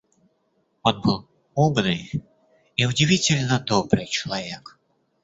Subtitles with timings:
[0.81, 2.11] Он был умный
[2.75, 4.79] и удивительно добрый человек.